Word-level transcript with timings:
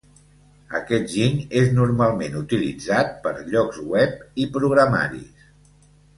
Aquest 0.77 1.11
giny 1.15 1.35
és 1.61 1.69
normalment 1.79 2.39
utilitzat 2.39 3.13
per 3.27 3.35
llocs 3.53 3.79
web 3.93 4.27
i 4.45 4.49
programaris. 4.57 5.47